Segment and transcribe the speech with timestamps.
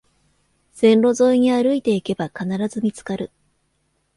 [0.73, 3.29] 線路沿いに歩いていけば必ず見つかる